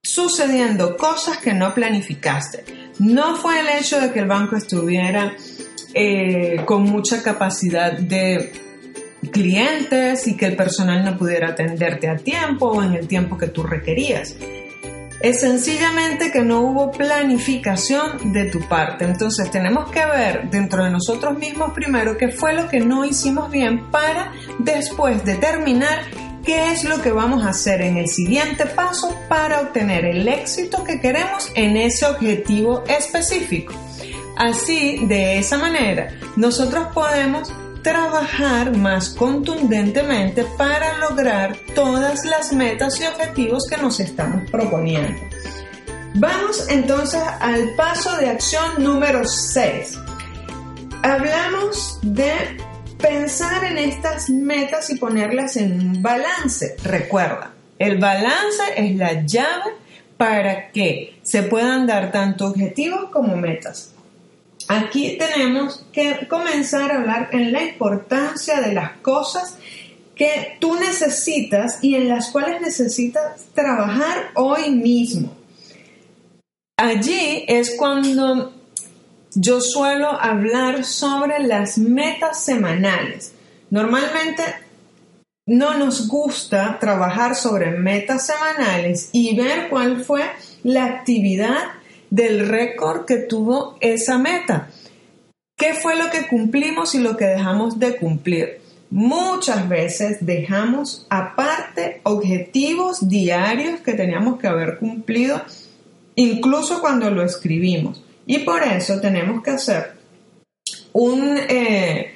sucediendo 0.00 0.96
cosas 0.96 1.38
que 1.38 1.52
no 1.52 1.74
planificaste. 1.74 2.89
No 3.00 3.34
fue 3.34 3.60
el 3.60 3.68
hecho 3.70 3.98
de 3.98 4.12
que 4.12 4.18
el 4.18 4.26
banco 4.26 4.56
estuviera 4.56 5.32
eh, 5.94 6.60
con 6.66 6.82
mucha 6.82 7.22
capacidad 7.22 7.92
de 7.92 8.52
clientes 9.32 10.26
y 10.26 10.36
que 10.36 10.44
el 10.44 10.54
personal 10.54 11.02
no 11.02 11.16
pudiera 11.16 11.48
atenderte 11.48 12.10
a 12.10 12.16
tiempo 12.16 12.66
o 12.66 12.82
en 12.82 12.92
el 12.92 13.08
tiempo 13.08 13.38
que 13.38 13.46
tú 13.48 13.62
requerías. 13.62 14.36
Es 15.22 15.40
sencillamente 15.40 16.30
que 16.30 16.42
no 16.42 16.60
hubo 16.60 16.90
planificación 16.92 18.34
de 18.34 18.50
tu 18.50 18.60
parte. 18.68 19.06
Entonces 19.06 19.50
tenemos 19.50 19.90
que 19.90 20.04
ver 20.04 20.50
dentro 20.50 20.84
de 20.84 20.90
nosotros 20.90 21.38
mismos 21.38 21.72
primero 21.72 22.18
qué 22.18 22.28
fue 22.28 22.52
lo 22.52 22.68
que 22.68 22.80
no 22.80 23.06
hicimos 23.06 23.50
bien 23.50 23.90
para 23.90 24.32
después 24.58 25.24
determinar 25.24 26.00
qué 26.44 26.72
es 26.72 26.84
lo 26.84 27.00
que 27.02 27.12
vamos 27.12 27.44
a 27.44 27.50
hacer 27.50 27.82
en 27.82 27.96
el 27.96 28.08
siguiente 28.08 28.66
paso 28.66 29.16
para 29.28 29.60
obtener 29.60 30.04
el 30.04 30.26
éxito 30.28 30.84
que 30.84 31.00
queremos 31.00 31.50
en 31.54 31.76
ese 31.76 32.06
objetivo 32.06 32.84
específico. 32.86 33.74
Así, 34.36 35.04
de 35.06 35.38
esa 35.38 35.58
manera, 35.58 36.14
nosotros 36.36 36.88
podemos 36.94 37.52
trabajar 37.82 38.76
más 38.76 39.10
contundentemente 39.10 40.44
para 40.56 40.98
lograr 40.98 41.56
todas 41.74 42.24
las 42.24 42.52
metas 42.52 43.00
y 43.00 43.06
objetivos 43.06 43.66
que 43.68 43.76
nos 43.76 44.00
estamos 44.00 44.50
proponiendo. 44.50 45.20
Vamos 46.14 46.66
entonces 46.68 47.22
al 47.40 47.74
paso 47.76 48.16
de 48.16 48.30
acción 48.30 48.82
número 48.82 49.24
6. 49.24 49.98
Hablamos 51.02 51.98
de 52.02 52.32
pensar 53.00 53.64
en 53.64 53.78
estas 53.78 54.30
metas 54.30 54.90
y 54.90 54.96
ponerlas 54.96 55.56
en 55.56 55.72
un 55.72 56.02
balance. 56.02 56.76
Recuerda, 56.84 57.52
el 57.78 57.98
balance 57.98 58.62
es 58.76 58.96
la 58.96 59.24
llave 59.24 59.72
para 60.16 60.70
que 60.70 61.18
se 61.22 61.44
puedan 61.44 61.86
dar 61.86 62.12
tanto 62.12 62.46
objetivos 62.46 63.10
como 63.10 63.36
metas. 63.36 63.92
Aquí 64.68 65.18
tenemos 65.18 65.84
que 65.92 66.28
comenzar 66.28 66.92
a 66.92 66.96
hablar 66.96 67.30
en 67.32 67.52
la 67.52 67.62
importancia 67.64 68.60
de 68.60 68.74
las 68.74 68.98
cosas 68.98 69.56
que 70.14 70.58
tú 70.60 70.74
necesitas 70.74 71.82
y 71.82 71.94
en 71.94 72.08
las 72.08 72.30
cuales 72.30 72.60
necesitas 72.60 73.46
trabajar 73.54 74.30
hoy 74.34 74.70
mismo. 74.70 75.34
Allí 76.76 77.44
es 77.48 77.74
cuando 77.76 78.52
yo 79.34 79.60
suelo 79.60 80.08
hablar 80.08 80.84
sobre 80.84 81.40
las 81.40 81.78
metas 81.78 82.42
semanales. 82.42 83.32
Normalmente 83.70 84.42
no 85.46 85.74
nos 85.78 86.08
gusta 86.08 86.78
trabajar 86.78 87.34
sobre 87.34 87.70
metas 87.72 88.26
semanales 88.26 89.10
y 89.12 89.36
ver 89.36 89.68
cuál 89.68 90.04
fue 90.04 90.22
la 90.62 90.84
actividad 90.86 91.58
del 92.10 92.48
récord 92.48 93.04
que 93.04 93.18
tuvo 93.18 93.76
esa 93.80 94.18
meta. 94.18 94.70
¿Qué 95.56 95.74
fue 95.74 95.96
lo 95.96 96.10
que 96.10 96.26
cumplimos 96.26 96.94
y 96.94 96.98
lo 96.98 97.16
que 97.16 97.26
dejamos 97.26 97.78
de 97.78 97.96
cumplir? 97.96 98.60
Muchas 98.90 99.68
veces 99.68 100.18
dejamos 100.20 101.06
aparte 101.10 102.00
objetivos 102.02 103.08
diarios 103.08 103.80
que 103.80 103.92
teníamos 103.92 104.40
que 104.40 104.48
haber 104.48 104.78
cumplido, 104.78 105.40
incluso 106.16 106.80
cuando 106.80 107.10
lo 107.10 107.22
escribimos. 107.22 108.02
Y 108.26 108.38
por 108.38 108.62
eso 108.62 109.00
tenemos 109.00 109.42
que 109.42 109.50
hacer 109.50 109.92
un, 110.92 111.38
eh, 111.48 112.14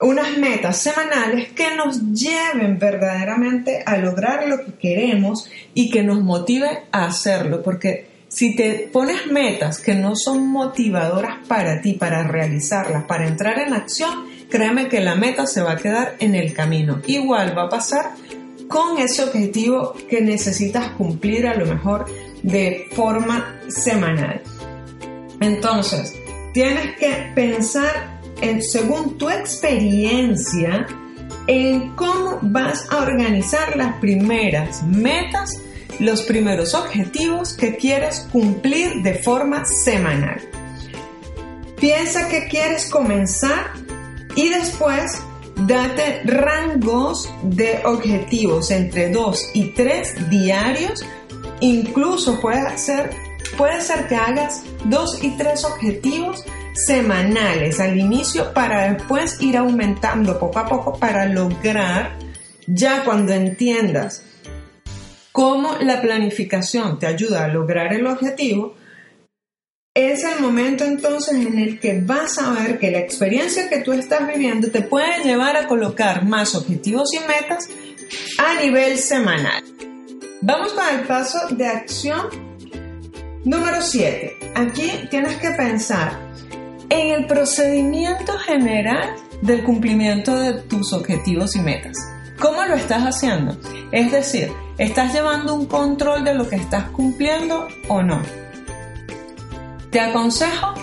unas 0.00 0.38
metas 0.38 0.78
semanales 0.78 1.52
que 1.52 1.74
nos 1.74 2.12
lleven 2.12 2.78
verdaderamente 2.78 3.82
a 3.84 3.96
lograr 3.96 4.46
lo 4.46 4.64
que 4.64 4.74
queremos 4.74 5.50
y 5.74 5.90
que 5.90 6.02
nos 6.02 6.22
motive 6.22 6.84
a 6.92 7.06
hacerlo, 7.06 7.62
porque 7.62 8.08
si 8.28 8.54
te 8.54 8.88
pones 8.92 9.26
metas 9.26 9.80
que 9.80 9.94
no 9.94 10.14
son 10.14 10.46
motivadoras 10.48 11.38
para 11.48 11.80
ti, 11.80 11.94
para 11.94 12.22
realizarlas, 12.24 13.04
para 13.04 13.26
entrar 13.26 13.58
en 13.58 13.72
acción, 13.72 14.26
créeme 14.50 14.88
que 14.88 15.00
la 15.00 15.14
meta 15.14 15.46
se 15.46 15.62
va 15.62 15.72
a 15.72 15.76
quedar 15.76 16.16
en 16.20 16.34
el 16.34 16.52
camino. 16.52 17.00
Igual 17.06 17.56
va 17.56 17.64
a 17.64 17.68
pasar 17.68 18.12
con 18.68 18.98
ese 18.98 19.24
objetivo 19.24 19.94
que 20.08 20.20
necesitas 20.20 20.90
cumplir 20.90 21.46
a 21.46 21.54
lo 21.54 21.66
mejor 21.66 22.04
de 22.42 22.86
forma 22.92 23.60
semanal. 23.68 24.42
Entonces, 25.40 26.14
tienes 26.52 26.96
que 26.96 27.32
pensar 27.34 28.20
en, 28.40 28.62
según 28.62 29.18
tu 29.18 29.28
experiencia 29.30 30.86
en 31.46 31.94
cómo 31.96 32.38
vas 32.42 32.86
a 32.90 32.98
organizar 32.98 33.76
las 33.76 33.94
primeras 34.00 34.82
metas 34.82 35.60
los 35.98 36.22
primeros 36.22 36.74
objetivos 36.74 37.54
que 37.54 37.76
quieres 37.76 38.26
cumplir 38.30 39.02
de 39.02 39.14
forma 39.14 39.64
semanal. 39.64 40.40
Piensa 41.80 42.28
que 42.28 42.48
quieres 42.48 42.88
comenzar 42.88 43.72
y 44.36 44.48
después 44.48 45.20
date 45.66 46.22
rangos 46.24 47.28
de 47.42 47.80
objetivos 47.84 48.70
entre 48.70 49.10
2 49.10 49.50
y 49.54 49.72
3 49.72 50.30
diarios. 50.30 51.04
Incluso 51.60 52.40
puede 52.40 52.78
ser, 52.78 53.10
puede 53.58 53.82
ser 53.82 54.06
que 54.06 54.14
hagas 54.14 54.62
2 54.84 55.24
y 55.24 55.36
3 55.36 55.64
objetivos 55.64 56.44
semanales 56.74 57.80
al 57.80 57.98
inicio 57.98 58.54
para 58.54 58.92
después 58.92 59.42
ir 59.42 59.56
aumentando 59.56 60.38
poco 60.38 60.60
a 60.60 60.66
poco 60.66 60.98
para 60.98 61.26
lograr 61.26 62.16
ya 62.68 63.04
cuando 63.04 63.32
entiendas 63.32 64.22
cómo 65.32 65.76
la 65.80 66.00
planificación 66.00 66.98
te 67.00 67.06
ayuda 67.06 67.44
a 67.44 67.48
lograr 67.48 67.92
el 67.92 68.06
objetivo, 68.06 68.76
es 69.92 70.22
el 70.22 70.40
momento 70.40 70.84
entonces 70.84 71.34
en 71.34 71.58
el 71.58 71.80
que 71.80 72.00
vas 72.00 72.38
a 72.38 72.50
ver 72.52 72.78
que 72.78 72.92
la 72.92 72.98
experiencia 72.98 73.68
que 73.68 73.78
tú 73.78 73.92
estás 73.92 74.28
viviendo 74.28 74.70
te 74.70 74.82
puede 74.82 75.24
llevar 75.24 75.56
a 75.56 75.66
colocar 75.66 76.24
más 76.24 76.54
objetivos 76.54 77.12
y 77.12 77.18
metas 77.20 77.68
a 78.38 78.60
nivel 78.60 78.96
semanal. 78.98 79.64
Vamos 80.42 80.72
con 80.74 80.84
el 80.96 81.06
paso 81.06 81.38
de 81.50 81.66
acción 81.66 82.47
número 83.44 83.80
7. 83.80 84.52
Aquí 84.54 84.90
tienes 85.10 85.36
que 85.36 85.50
pensar 85.50 86.18
en 86.90 87.12
el 87.12 87.26
procedimiento 87.26 88.32
general 88.38 89.14
del 89.42 89.62
cumplimiento 89.64 90.38
de 90.38 90.54
tus 90.54 90.92
objetivos 90.92 91.54
y 91.56 91.60
metas. 91.60 91.96
¿Cómo 92.38 92.64
lo 92.64 92.74
estás 92.74 93.02
haciendo? 93.02 93.56
Es 93.92 94.12
decir, 94.12 94.52
¿estás 94.78 95.12
llevando 95.12 95.54
un 95.54 95.66
control 95.66 96.24
de 96.24 96.34
lo 96.34 96.48
que 96.48 96.56
estás 96.56 96.90
cumpliendo 96.90 97.66
o 97.88 98.02
no? 98.02 98.22
Te 99.90 100.00
aconsejo 100.00 100.74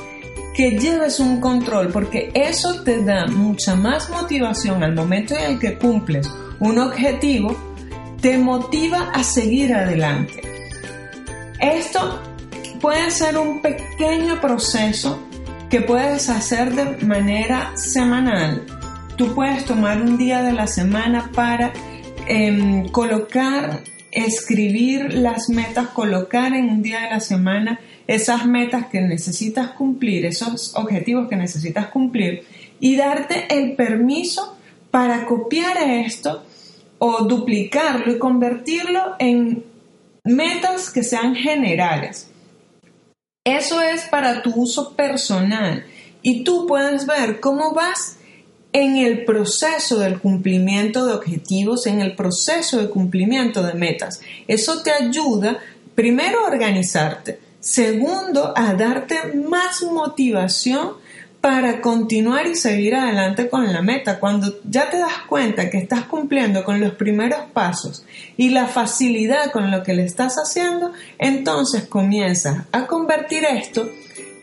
que 0.56 0.72
lleves 0.72 1.20
un 1.20 1.42
control 1.42 1.90
porque 1.90 2.32
eso 2.34 2.84
te 2.84 3.04
da 3.04 3.28
mucha 3.28 3.76
más 3.76 4.10
motivación 4.10 4.84
al 4.84 4.96
momento 4.96 5.36
en 5.36 5.54
el 5.54 5.60
que 5.60 5.78
cumples 5.78 6.30
un 6.60 6.80
objetivo, 6.80 7.56
te 8.22 8.38
motiva 8.38 9.12
a 9.14 9.24
seguir 9.24 9.74
adelante. 9.74 10.42
Esto 11.60 12.22
puede 12.86 13.10
ser 13.10 13.36
un 13.40 13.64
pequeño 13.64 14.40
proceso 14.40 15.18
que 15.72 15.82
puedes 15.82 16.30
hacer 16.30 16.76
de 16.76 17.04
manera 17.04 17.76
semanal 17.76 18.64
Tú 19.18 19.34
puedes 19.34 19.66
tomar 19.66 20.00
un 20.04 20.20
día 20.20 20.44
de 20.44 20.54
la 20.54 20.68
semana 20.68 21.32
para 21.34 21.74
em, 22.28 22.88
colocar, 22.90 23.82
escribir 24.12 25.16
las 25.16 25.50
metas, 25.50 25.88
colocar 25.88 26.54
en 26.54 26.70
un 26.70 26.84
día 26.84 27.02
de 27.02 27.10
la 27.10 27.20
semana 27.22 27.80
esas 28.06 28.46
metas 28.46 28.86
que 28.86 29.02
necesitas 29.02 29.72
cumplir, 29.72 30.24
esos 30.28 30.76
objetivos 30.76 31.28
que 31.28 31.38
necesitas 31.38 31.88
cumplir 31.88 32.44
y 32.80 32.98
darte 32.98 33.48
el 33.50 33.76
permiso 33.76 34.56
para 34.92 35.26
copiar 35.26 35.78
esto 35.90 36.44
o 37.00 37.24
duplicarlo 37.24 38.12
y 38.12 38.20
convertirlo 38.20 39.16
en 39.18 39.64
metas 40.24 40.92
que 40.92 41.02
sean 41.02 41.34
generales. 41.34 42.30
Eso 43.46 43.80
es 43.80 44.06
para 44.06 44.42
tu 44.42 44.52
uso 44.56 44.94
personal 44.94 45.86
y 46.24 46.44
tú 46.44 46.66
puedes 46.66 47.06
ver 47.06 47.40
cómo 47.40 47.74
vas 47.74 48.18
en 48.74 48.98
el 48.98 49.24
proceso 49.24 50.00
del 50.00 50.20
cumplimiento 50.20 51.06
de 51.06 51.14
objetivos, 51.14 51.86
en 51.86 52.02
el 52.02 52.16
proceso 52.16 52.80
de 52.80 52.90
cumplimiento 52.90 53.62
de 53.62 53.76
metas. 53.76 54.20
Eso 54.48 54.82
te 54.82 54.92
ayuda 54.92 55.60
primero 55.94 56.40
a 56.40 56.48
organizarte, 56.48 57.40
segundo 57.60 58.52
a 58.58 58.74
darte 58.74 59.34
más 59.34 59.84
motivación 59.84 60.94
para 61.46 61.80
continuar 61.80 62.48
y 62.48 62.56
seguir 62.56 62.96
adelante 62.96 63.48
con 63.50 63.72
la 63.72 63.84
meta. 63.84 64.20
Cuando 64.20 64.62
ya 64.68 64.90
te 64.90 64.98
das 64.98 65.20
cuenta 65.30 65.70
que 65.70 65.78
estás 65.78 66.06
cumpliendo 66.06 66.64
con 66.64 66.80
los 66.80 66.94
primeros 66.96 67.42
pasos 67.54 68.04
y 68.36 68.50
la 68.50 68.66
facilidad 68.66 69.52
con 69.52 69.70
lo 69.70 69.84
que 69.84 69.94
le 69.94 70.06
estás 70.06 70.38
haciendo, 70.38 70.92
entonces 71.20 71.84
comienzas 71.84 72.64
a 72.72 72.88
convertir 72.88 73.46
esto 73.46 73.88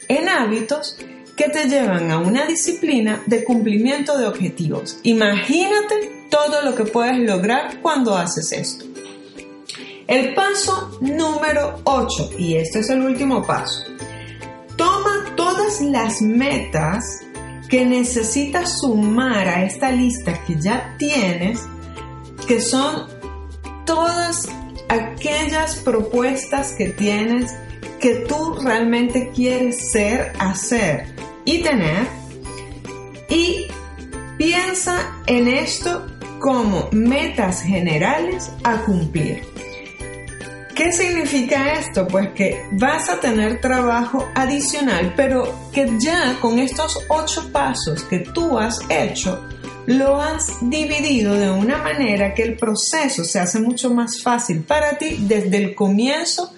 en 0.06 0.28
hábitos 0.28 0.96
que 1.36 1.48
te 1.48 1.68
llevan 1.68 2.12
a 2.12 2.18
una 2.18 2.46
disciplina 2.46 3.20
de 3.26 3.42
cumplimiento 3.42 4.16
de 4.16 4.28
objetivos. 4.28 4.98
Imagínate 5.02 6.28
todo 6.30 6.62
lo 6.62 6.76
que 6.76 6.84
puedes 6.84 7.18
lograr 7.18 7.80
cuando 7.82 8.16
haces 8.16 8.52
esto. 8.52 8.84
El 10.06 10.34
paso 10.34 10.98
número 11.00 11.80
8, 11.82 12.30
y 12.38 12.54
este 12.54 12.78
es 12.78 12.90
el 12.90 13.02
último 13.02 13.44
paso, 13.44 13.82
Toma 14.76 15.11
las 15.80 16.20
metas 16.20 17.04
que 17.68 17.86
necesitas 17.86 18.80
sumar 18.80 19.48
a 19.48 19.64
esta 19.64 19.90
lista 19.90 20.44
que 20.44 20.60
ya 20.60 20.94
tienes, 20.98 21.60
que 22.46 22.60
son 22.60 23.06
todas 23.86 24.48
aquellas 24.88 25.76
propuestas 25.76 26.72
que 26.72 26.90
tienes 26.90 27.52
que 28.02 28.16
tú 28.28 28.56
realmente 28.60 29.30
quieres 29.34 29.90
ser, 29.92 30.32
hacer 30.38 31.06
y 31.44 31.62
tener. 31.62 32.06
Y 33.28 33.68
piensa 34.36 35.22
en 35.26 35.46
esto 35.46 36.06
como 36.40 36.88
metas 36.90 37.62
generales 37.62 38.50
a 38.64 38.82
cumplir. 38.84 39.44
¿Qué 40.82 40.90
significa 40.90 41.74
esto? 41.74 42.08
Pues 42.08 42.30
que 42.30 42.64
vas 42.72 43.08
a 43.08 43.20
tener 43.20 43.60
trabajo 43.60 44.28
adicional, 44.34 45.14
pero 45.16 45.70
que 45.72 45.88
ya 46.00 46.36
con 46.40 46.58
estos 46.58 46.98
ocho 47.08 47.52
pasos 47.52 48.02
que 48.02 48.18
tú 48.18 48.58
has 48.58 48.80
hecho, 48.90 49.46
lo 49.86 50.20
has 50.20 50.58
dividido 50.60 51.34
de 51.34 51.50
una 51.52 51.78
manera 51.78 52.34
que 52.34 52.42
el 52.42 52.56
proceso 52.56 53.22
se 53.22 53.38
hace 53.38 53.60
mucho 53.60 53.94
más 53.94 54.20
fácil 54.20 54.64
para 54.64 54.98
ti 54.98 55.18
desde 55.20 55.58
el 55.58 55.76
comienzo 55.76 56.52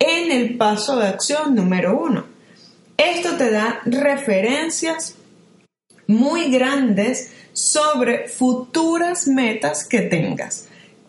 en 0.00 0.32
el 0.32 0.56
paso 0.56 0.96
de 0.96 1.06
acción 1.06 1.54
número 1.54 1.96
uno. 2.00 2.26
Esto 2.96 3.36
te 3.36 3.48
da 3.48 3.80
referencias 3.84 5.14
muy 6.08 6.50
grandes 6.50 7.30
sobre 7.52 8.26
futuras 8.26 9.28
metas 9.28 9.86
que 9.86 10.00
tengas. 10.00 10.67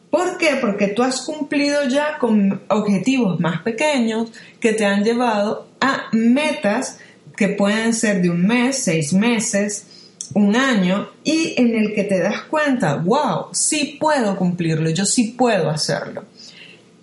¿Por 0.09 0.37
qué? 0.37 0.57
Porque 0.59 0.87
tú 0.87 1.03
has 1.03 1.21
cumplido 1.21 1.87
ya 1.87 2.17
con 2.17 2.61
objetivos 2.67 3.39
más 3.39 3.61
pequeños 3.61 4.31
que 4.59 4.73
te 4.73 4.85
han 4.85 5.03
llevado 5.03 5.67
a 5.79 6.05
metas 6.11 6.97
que 7.35 7.49
pueden 7.49 7.93
ser 7.93 8.21
de 8.21 8.29
un 8.29 8.45
mes, 8.45 8.77
seis 8.83 9.13
meses, 9.13 9.85
un 10.33 10.55
año 10.55 11.09
y 11.23 11.53
en 11.57 11.75
el 11.75 11.93
que 11.93 12.03
te 12.03 12.19
das 12.19 12.41
cuenta, 12.43 12.95
wow, 12.95 13.47
sí 13.51 13.97
puedo 13.99 14.35
cumplirlo, 14.35 14.89
yo 14.89 15.05
sí 15.05 15.35
puedo 15.37 15.69
hacerlo. 15.69 16.25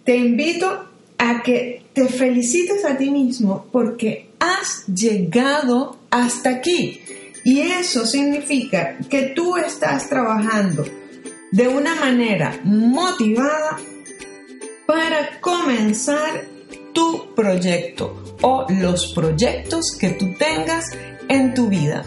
Te 0.04 0.16
invito 0.16 0.86
a 1.18 1.42
que 1.42 1.82
te 1.92 2.06
felicites 2.06 2.84
a 2.84 2.96
ti 2.96 3.10
mismo 3.10 3.66
porque 3.72 4.30
has 4.38 4.86
llegado 4.86 5.98
hasta 6.10 6.50
aquí. 6.50 7.00
Y 7.44 7.60
eso 7.60 8.04
significa 8.04 8.98
que 9.08 9.32
tú 9.34 9.56
estás 9.56 10.08
trabajando 10.08 10.84
de 11.56 11.68
una 11.68 11.94
manera 11.94 12.60
motivada 12.64 13.78
para 14.86 15.40
comenzar 15.40 16.44
tu 16.92 17.34
proyecto 17.34 18.36
o 18.42 18.66
los 18.68 19.14
proyectos 19.14 19.96
que 19.98 20.10
tú 20.10 20.34
tengas 20.34 20.90
en 21.28 21.54
tu 21.54 21.68
vida. 21.68 22.04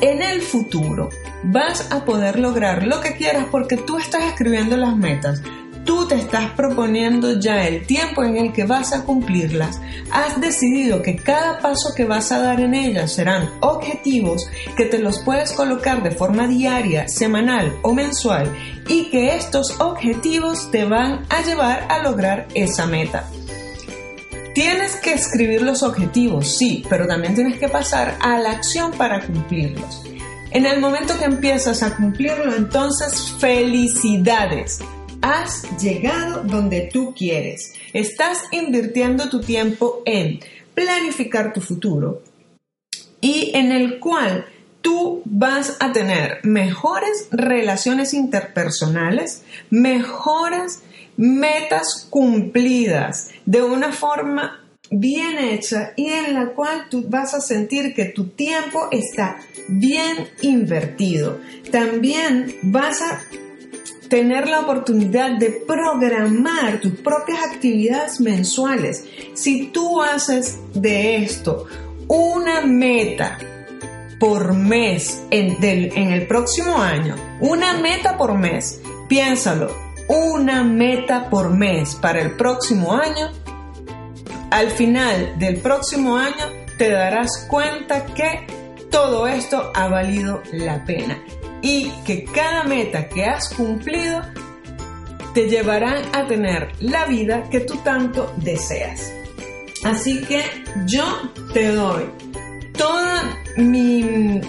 En 0.00 0.22
el 0.22 0.40
futuro 0.40 1.08
vas 1.42 1.90
a 1.90 2.04
poder 2.04 2.38
lograr 2.38 2.86
lo 2.86 3.00
que 3.00 3.16
quieras 3.16 3.46
porque 3.50 3.76
tú 3.76 3.98
estás 3.98 4.22
escribiendo 4.22 4.76
las 4.76 4.96
metas, 4.96 5.42
Tú 5.84 6.08
te 6.08 6.14
estás 6.14 6.50
proponiendo 6.52 7.38
ya 7.38 7.66
el 7.68 7.86
tiempo 7.86 8.24
en 8.24 8.38
el 8.38 8.52
que 8.52 8.64
vas 8.64 8.94
a 8.94 9.04
cumplirlas. 9.04 9.80
Has 10.10 10.40
decidido 10.40 11.02
que 11.02 11.16
cada 11.16 11.58
paso 11.58 11.94
que 11.94 12.06
vas 12.06 12.32
a 12.32 12.38
dar 12.38 12.60
en 12.60 12.74
ellas 12.74 13.12
serán 13.12 13.50
objetivos 13.60 14.46
que 14.76 14.86
te 14.86 14.98
los 14.98 15.20
puedes 15.20 15.52
colocar 15.52 16.02
de 16.02 16.10
forma 16.10 16.48
diaria, 16.48 17.06
semanal 17.08 17.76
o 17.82 17.92
mensual 17.92 18.50
y 18.88 19.10
que 19.10 19.36
estos 19.36 19.78
objetivos 19.78 20.70
te 20.70 20.86
van 20.86 21.26
a 21.28 21.42
llevar 21.42 21.86
a 21.90 22.02
lograr 22.02 22.48
esa 22.54 22.86
meta. 22.86 23.28
Tienes 24.54 24.96
que 24.96 25.12
escribir 25.12 25.62
los 25.62 25.82
objetivos, 25.82 26.56
sí, 26.56 26.84
pero 26.88 27.06
también 27.06 27.34
tienes 27.34 27.58
que 27.58 27.68
pasar 27.68 28.16
a 28.20 28.38
la 28.38 28.52
acción 28.52 28.92
para 28.92 29.20
cumplirlos. 29.26 30.02
En 30.52 30.64
el 30.64 30.80
momento 30.80 31.18
que 31.18 31.24
empiezas 31.24 31.82
a 31.82 31.96
cumplirlo, 31.96 32.54
entonces 32.54 33.34
felicidades 33.40 34.80
has 35.24 35.62
llegado 35.80 36.42
donde 36.44 36.90
tú 36.92 37.14
quieres. 37.16 37.72
Estás 37.94 38.42
invirtiendo 38.52 39.30
tu 39.30 39.40
tiempo 39.40 40.02
en 40.04 40.40
planificar 40.74 41.54
tu 41.54 41.62
futuro 41.62 42.22
y 43.22 43.50
en 43.54 43.72
el 43.72 44.00
cual 44.00 44.44
tú 44.82 45.22
vas 45.24 45.78
a 45.80 45.92
tener 45.92 46.40
mejores 46.42 47.28
relaciones 47.30 48.12
interpersonales, 48.12 49.44
mejores 49.70 50.82
metas 51.16 52.06
cumplidas 52.10 53.30
de 53.46 53.62
una 53.62 53.92
forma 53.92 54.60
bien 54.90 55.38
hecha 55.38 55.94
y 55.96 56.08
en 56.08 56.34
la 56.34 56.48
cual 56.50 56.88
tú 56.90 57.06
vas 57.08 57.32
a 57.32 57.40
sentir 57.40 57.94
que 57.94 58.04
tu 58.04 58.26
tiempo 58.26 58.88
está 58.90 59.38
bien 59.68 60.28
invertido. 60.42 61.40
También 61.70 62.56
vas 62.62 63.00
a 63.00 63.22
tener 64.08 64.48
la 64.48 64.60
oportunidad 64.60 65.38
de 65.38 65.50
programar 65.50 66.80
tus 66.80 66.92
propias 67.00 67.38
actividades 67.44 68.20
mensuales. 68.20 69.04
Si 69.34 69.68
tú 69.68 70.02
haces 70.02 70.58
de 70.74 71.16
esto 71.16 71.66
una 72.08 72.62
meta 72.62 73.38
por 74.20 74.54
mes 74.54 75.22
en, 75.30 75.62
en 75.62 76.12
el 76.12 76.26
próximo 76.26 76.78
año, 76.78 77.16
una 77.40 77.74
meta 77.74 78.16
por 78.16 78.36
mes, 78.36 78.80
piénsalo, 79.08 79.70
una 80.08 80.62
meta 80.62 81.30
por 81.30 81.50
mes 81.50 81.94
para 81.94 82.20
el 82.20 82.36
próximo 82.36 82.92
año, 82.92 83.30
al 84.50 84.70
final 84.70 85.38
del 85.38 85.60
próximo 85.60 86.16
año 86.16 86.44
te 86.78 86.90
darás 86.90 87.46
cuenta 87.48 88.06
que 88.06 88.46
todo 88.90 89.26
esto 89.26 89.72
ha 89.74 89.88
valido 89.88 90.42
la 90.52 90.84
pena 90.84 91.18
y 91.64 91.90
que 92.04 92.24
cada 92.24 92.64
meta 92.64 93.08
que 93.08 93.24
has 93.24 93.48
cumplido 93.54 94.20
te 95.32 95.48
llevarán 95.48 96.04
a 96.12 96.26
tener 96.26 96.70
la 96.80 97.06
vida 97.06 97.48
que 97.48 97.60
tú 97.60 97.78
tanto 97.78 98.32
deseas. 98.36 99.10
Así 99.82 100.20
que 100.20 100.42
yo 100.86 101.04
te 101.54 101.72
doy 101.72 102.04
toda 102.76 103.34
mi 103.56 104.40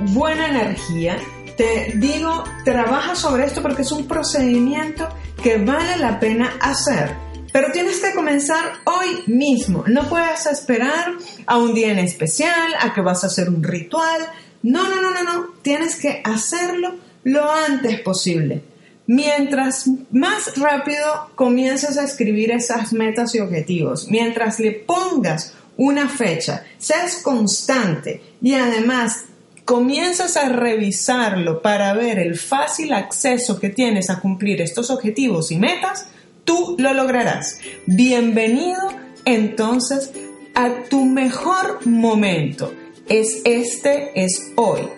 buena 0.00 0.48
energía. 0.48 1.18
Te 1.58 1.92
digo, 1.96 2.42
trabaja 2.64 3.14
sobre 3.14 3.44
esto 3.44 3.60
porque 3.60 3.82
es 3.82 3.92
un 3.92 4.08
procedimiento 4.08 5.06
que 5.42 5.58
vale 5.58 5.98
la 5.98 6.18
pena 6.18 6.54
hacer. 6.58 7.14
Pero 7.52 7.70
tienes 7.70 8.00
que 8.00 8.14
comenzar 8.14 8.64
hoy 8.84 9.24
mismo. 9.26 9.84
No 9.86 10.08
puedes 10.08 10.46
esperar 10.46 11.12
a 11.46 11.58
un 11.58 11.74
día 11.74 11.92
en 11.92 11.98
especial, 11.98 12.72
a 12.80 12.94
que 12.94 13.02
vas 13.02 13.24
a 13.24 13.26
hacer 13.26 13.50
un 13.50 13.62
ritual. 13.62 14.22
No, 14.62 14.88
no, 14.88 15.00
no, 15.00 15.10
no, 15.12 15.22
no. 15.22 15.46
Tienes 15.62 15.96
que 15.96 16.20
hacerlo 16.24 16.96
lo 17.24 17.50
antes 17.52 18.00
posible. 18.00 18.62
Mientras 19.06 19.90
más 20.10 20.56
rápido 20.56 21.30
comiences 21.34 21.98
a 21.98 22.04
escribir 22.04 22.52
esas 22.52 22.92
metas 22.92 23.34
y 23.34 23.40
objetivos, 23.40 24.08
mientras 24.08 24.60
le 24.60 24.72
pongas 24.72 25.54
una 25.76 26.08
fecha, 26.08 26.64
seas 26.78 27.16
constante 27.16 28.22
y 28.40 28.54
además 28.54 29.24
comienzas 29.64 30.36
a 30.36 30.48
revisarlo 30.48 31.62
para 31.62 31.94
ver 31.94 32.18
el 32.18 32.38
fácil 32.38 32.92
acceso 32.92 33.58
que 33.58 33.70
tienes 33.70 34.10
a 34.10 34.20
cumplir 34.20 34.60
estos 34.60 34.90
objetivos 34.90 35.50
y 35.50 35.56
metas, 35.56 36.06
tú 36.44 36.76
lo 36.78 36.94
lograrás. 36.94 37.58
Bienvenido 37.86 38.80
entonces 39.24 40.12
a 40.54 40.84
tu 40.88 41.04
mejor 41.04 41.84
momento 41.86 42.72
es 43.08 43.42
este, 43.44 44.12
es 44.14 44.52
hoy. 44.56 44.88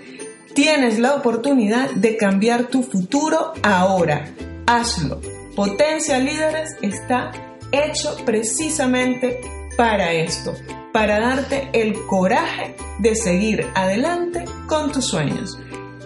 Tienes 0.54 0.98
la 0.98 1.14
oportunidad 1.14 1.90
de 1.90 2.16
cambiar 2.16 2.68
tu 2.68 2.82
futuro 2.82 3.52
ahora. 3.62 4.32
Hazlo. 4.66 5.20
Potencia 5.56 6.18
Líderes 6.18 6.70
está 6.82 7.32
hecho 7.70 8.16
precisamente 8.24 9.40
para 9.76 10.12
esto, 10.12 10.54
para 10.92 11.20
darte 11.20 11.68
el 11.72 11.94
coraje 12.06 12.76
de 12.98 13.14
seguir 13.14 13.66
adelante 13.74 14.44
con 14.66 14.92
tus 14.92 15.06
sueños. 15.06 15.58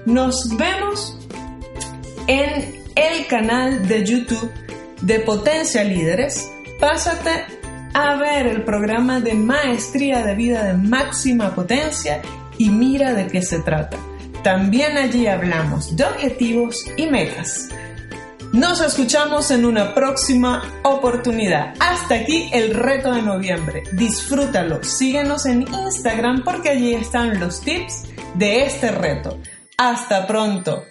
Nos 0.07 0.57
vemos 0.57 1.19
en 2.27 2.83
el 2.95 3.27
canal 3.27 3.87
de 3.87 4.05
YouTube 4.05 4.51
de 5.03 5.21
Potencia 5.21 5.85
Líderes. 5.85 6.51
Pásate 6.81 7.58
a 7.99 8.15
ver 8.15 8.47
el 8.47 8.63
programa 8.63 9.19
de 9.19 9.35
Maestría 9.35 10.25
de 10.25 10.37
Vida 10.37 10.63
de 10.63 10.75
Máxima 10.75 11.53
Potencia 11.53 12.23
y 12.57 12.71
mira 12.71 13.13
de 13.13 13.27
qué 13.27 13.43
se 13.43 13.59
trata. 13.59 13.97
También 14.45 14.97
allí 14.97 15.27
hablamos 15.27 15.97
de 15.97 16.05
objetivos 16.05 16.85
y 16.97 17.07
metas. 17.07 17.71
Nos 18.53 18.81
escuchamos 18.81 19.51
en 19.51 19.65
una 19.65 19.95
próxima 19.95 20.63
oportunidad. 20.85 21.75
Hasta 21.81 22.15
aquí 22.15 22.49
el 22.53 22.73
reto 22.73 23.13
de 23.13 23.23
noviembre. 23.23 23.83
Disfrútalo. 23.93 24.85
Síguenos 24.85 25.45
en 25.47 25.63
Instagram 25.63 26.45
porque 26.45 26.71
allí 26.71 26.95
están 26.95 27.41
los 27.41 27.61
tips 27.61 28.05
de 28.35 28.65
este 28.65 28.93
reto. 28.93 29.41
Hasta 29.77 30.25
pronto. 30.29 30.85